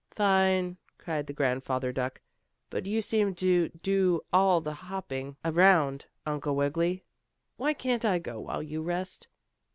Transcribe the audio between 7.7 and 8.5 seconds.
can't I go,